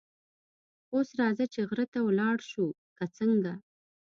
[0.93, 2.65] اوس راځه چې غره ته ولاړ شو،
[2.97, 3.53] که څنګه؟